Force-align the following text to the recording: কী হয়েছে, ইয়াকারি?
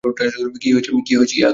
কী 0.61 0.69
হয়েছে, 0.71 0.91
ইয়াকারি? 0.91 1.41